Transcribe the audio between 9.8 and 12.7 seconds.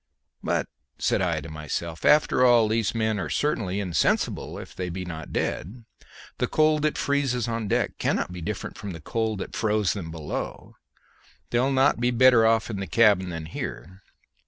them below; they'll not be better off